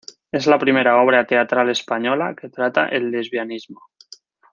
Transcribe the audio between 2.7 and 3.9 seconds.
el lesbianismo.